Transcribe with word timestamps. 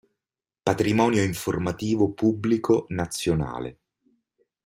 Patrimonio 0.63 1.21
informativo 1.21 2.11
pubblico 2.11 2.85
nazionale. 2.89 3.79